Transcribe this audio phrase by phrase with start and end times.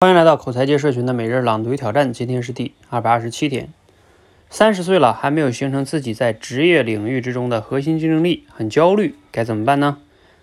[0.00, 3.68] 欢迎来到口才界社群的每日朗读与挑战，今天是第二百二十七天。
[4.48, 9.98] 三十岁了还没有形成自己在职业领域之中的核心竞争力，很焦虑，该怎么办呢？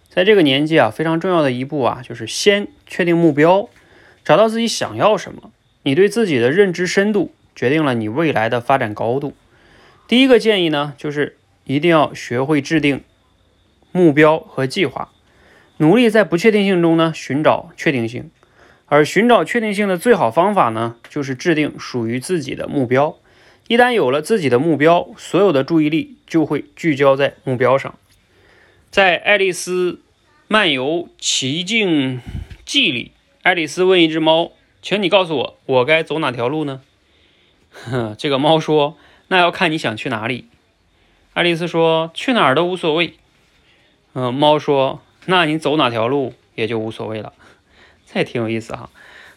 [0.10, 3.70] 在这个年纪啊，非常重要的一步啊，就是先确定目标，
[4.26, 5.52] 找到自己想要什么。
[5.84, 9.34] 你对自己的认知深度，决定了你未来的发展高度。
[10.06, 13.02] 第一个建议呢，就是一定要学会制定
[13.94, 15.14] 目标和计划，
[15.78, 18.30] 努力在不确定性中呢寻找确定性。
[18.88, 23.18] 而寻找确定性的最好方法呢，就是制定属于自己的目标。
[23.68, 27.96] 一旦有了自己的目标，所有的注意力就会聚焦在目标上。
[28.92, 30.00] 在《爱丽丝
[30.48, 32.22] 漫游奇境
[32.64, 33.12] 记》里，
[33.42, 34.52] 爱丽丝问一只猫
[34.84, 36.82] ：“请你告诉我，我该走哪条路呢？”
[38.20, 38.96] 这个猫说
[39.30, 40.46] ：“那要看你想去哪里。”
[41.34, 43.16] 爱丽丝说：“去哪儿都无所谓。”
[44.14, 47.34] 嗯，猫说：“那你走哪条路也就无所谓了。”
[48.16, 48.90] 那也挺有意思哈。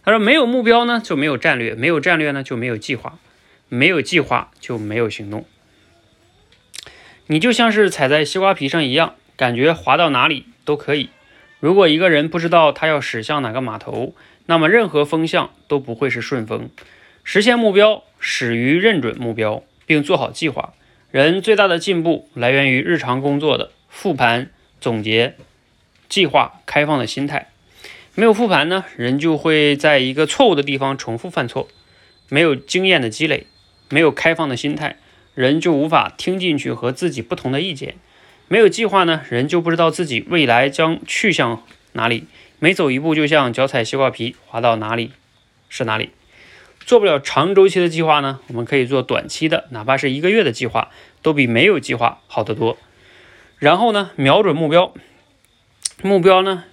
[0.05, 3.19] 他说：“没有目标呢，就没有战略；没有战略呢，就没有计划；
[3.69, 5.45] 没有计划，就没有行动。
[7.27, 11.11] 你就像是踩在西瓜皮上一样，感觉滑到哪里都可以。
[11.59, 14.15] 如果一个人不知道他要驶向哪个码头，
[14.47, 16.71] 那么任何风向都不会是顺风。
[17.25, 20.73] 实现目标始于认准目标，并做好计划。
[21.11, 25.35] 人最大的进步来源于日常工作的复盘、总结、
[26.09, 27.51] 计划、开放的心态。”
[28.19, 31.69] 没有复盘呢，人就会在一个错误的地方重复犯错；
[32.29, 33.47] 没有经验的积累，
[33.91, 34.97] 没有开放的心态，
[35.37, 37.93] 人就无法听进去和自己不同的意见；
[38.49, 42.25] 没有计划呢，人就不知道自己未来将去向哪里。
[42.59, 45.13] 每走一步，就像脚踩西瓜皮，滑到哪里
[45.69, 46.11] 是哪里。
[46.85, 50.91] 做不了长周期的计划呢，我们可以做短期的，哪怕是一个月的计划，
[51.23, 52.77] 都比没有计划好得多。
[53.61, 54.93] 然后呢，瞄准目标，
[56.03, 56.65] 目标呢？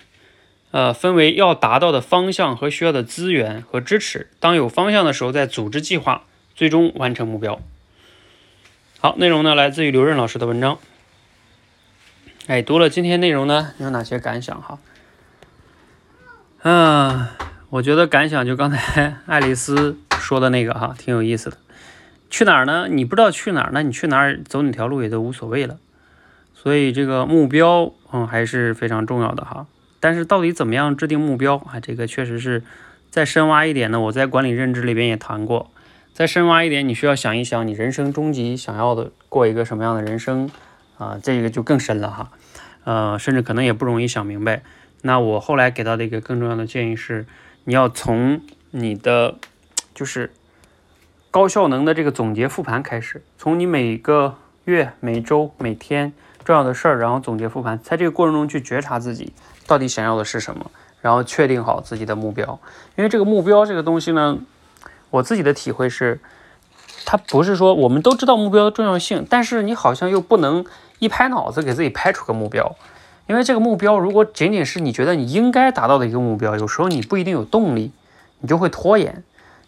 [0.71, 4.30] 呃，分为要达到的方向和需要的资源和支持。
[4.39, 7.59] 当有方向的时候，再组织计划，最终完成目标。
[8.99, 10.77] 好，内容呢来自于刘润老师的文章。
[12.47, 14.79] 哎，读了今天内容呢，有哪些感想哈？
[16.63, 17.28] 嗯，
[17.69, 21.57] 我觉得感想就刚才 爱丽丝说的那个哈，挺有意思的。
[22.29, 22.88] 去哪儿呢？
[22.89, 25.78] 你不知道去哪儿，那你去哪儿走哪条路也都无所谓了。
[26.53, 29.68] 所以这个目标，嗯，还是非常重要的哈。
[30.05, 31.79] 但是到底怎么样制定目标啊？
[31.81, 32.61] 这个确实是
[33.09, 33.99] 再深挖一点呢。
[33.99, 35.71] 我在管理认知里边也谈过，
[36.13, 40.51] 再深挖一点，你需要想一想你人生终极想要的过一个什么样的人生
[40.99, 41.19] 啊？
[41.23, 42.31] 这个就更深了哈。
[42.83, 44.61] 呃，甚至可能也不容易想明白。
[45.01, 47.25] 那我后来给到的一个更重要的建议是，
[47.63, 49.39] 你要从你的
[49.95, 50.31] 就是
[51.31, 56.13] 高效能的这个总结复盘开始，从你每个月、每周、每天
[56.45, 59.33] 重要的事儿，然后总结复盘，在这个过程中去觉察自己。
[59.67, 60.69] 到底想要的是什么？
[61.01, 62.59] 然后确定好自己的目标，
[62.95, 64.38] 因为这个目标这个东西呢，
[65.09, 66.19] 我自己的体会是，
[67.06, 70.66] 它不是说我们都知道目标的重要性，但是你好像又不能
[71.00, 72.75] 一拍脑子给自己拍出个目标，
[73.27, 77.91] 因为这个目标如果仅仅是你觉得你应该达到的一个目标，有时候你不一定有动力，
[78.39, 79.23] 你就会拖延。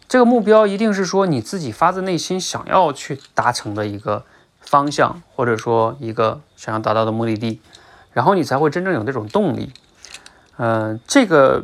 [0.07, 4.25] 这个目标一定是说你自己发自内心想要去达成的一个
[4.67, 7.61] 方向，或者说一个想要达到的目的地，
[8.11, 9.71] 然后你才会真正有那种动力。
[10.57, 11.63] 嗯，这个，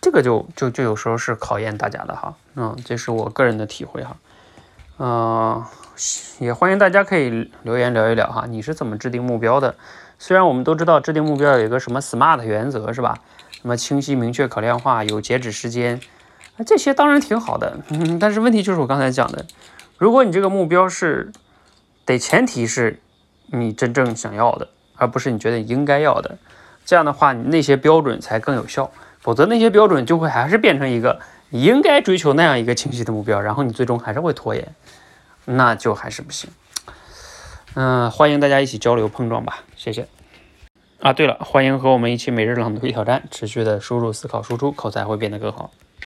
[0.00, 4.16] 这个就就就有时候是考验大家的哈，嗯，这是我个人的体会哈，
[4.98, 5.64] 嗯，
[6.40, 9.76] 也欢迎大家可以留言聊一聊哈，你是怎么制定目标的？
[10.18, 13.18] 虽然我们都知道制定目标有一个什么 SMART 原则是吧？
[13.52, 16.00] 什么清晰、明确、可量化，有截止时间，
[16.66, 17.78] 这些当然挺好的，
[18.18, 19.44] 但是问题就是我刚才讲的，
[19.98, 21.30] 如果你这个目标是
[22.06, 23.00] 得前提是
[23.48, 26.38] 你真正想要的，而不是你觉得应该要的。
[26.84, 28.90] 这样的话，你那些标准才更有效，
[29.20, 34.74] 否则那些标准就会还是变成一个你应该追求那样一个清晰的目标，然后你最终还是会拖延，
[35.44, 36.48] 那就还是不行。
[37.74, 40.06] 嗯，欢迎大家一起交流碰撞吧，谢谢。
[41.00, 45.70] 啊，对了，欢迎和我们一起每日朗读挑战，持续的输入、思考、输出，口才会变得更好。